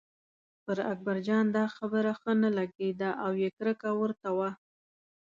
پر 0.63 0.77
اکبرجان 0.91 1.45
دا 1.57 1.65
خبره 1.75 2.11
ښه 2.19 2.31
نه 2.43 2.49
لګېده 2.57 3.09
او 3.23 3.31
یې 3.41 3.49
کرکه 3.57 3.89
ورته 4.01 4.29
وه. 4.37 4.49